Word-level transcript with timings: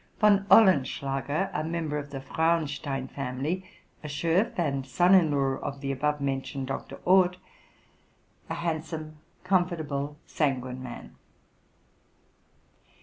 Von 0.19 0.47
Olenschlager, 0.49 1.51
a 1.53 1.63
member 1.63 1.99
of 1.99 2.09
the 2.09 2.19
Frauenstein 2.21 3.07
family, 3.07 3.63
a 4.03 4.07
Schoff, 4.07 4.57
and 4.57 4.83
son 4.87 5.13
in 5.13 5.29
law 5.29 5.59
of 5.61 5.79
the 5.81 5.91
above 5.91 6.19
mentioned 6.19 6.65
Dr. 6.65 6.95
Orth. 7.05 7.37
2 8.47 8.55
handsome, 8.55 9.19
comfortable, 9.43 10.17
sanguine 10.25 10.81
man. 10.81 11.13